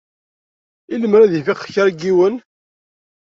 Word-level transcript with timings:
I 0.93 0.95
lemmer 1.01 1.21
ad 1.21 1.33
ifiq 1.39 1.59
kra 1.65 1.83
n 1.91 1.97
yiwen? 2.01 2.35